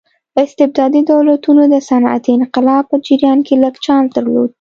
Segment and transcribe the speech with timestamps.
[0.43, 4.49] استبدادي دولتونو د صنعتي انقلاب په جریان کې لږ چانس درلود.